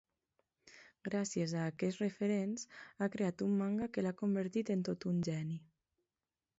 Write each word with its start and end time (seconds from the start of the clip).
Gràcies 1.07 1.53
a 1.59 1.65
aquests 1.73 2.01
referents 2.05 2.65
ha 3.07 3.11
creat 3.17 3.47
un 3.49 3.55
manga 3.61 3.93
que 3.93 4.07
l'ha 4.07 4.17
convertit 4.27 4.77
en 4.79 4.85
tot 4.91 5.11
un 5.15 5.25
geni. 5.33 5.65